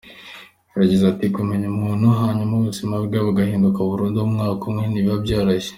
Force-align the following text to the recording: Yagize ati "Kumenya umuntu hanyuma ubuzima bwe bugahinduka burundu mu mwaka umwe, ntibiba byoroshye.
Yagize 0.79 1.03
ati 1.11 1.25
"Kumenya 1.35 1.67
umuntu 1.73 2.05
hanyuma 2.21 2.53
ubuzima 2.55 2.95
bwe 3.05 3.19
bugahinduka 3.25 3.79
burundu 3.89 4.17
mu 4.27 4.33
mwaka 4.35 4.63
umwe, 4.69 4.83
ntibiba 4.87 5.15
byoroshye. 5.23 5.69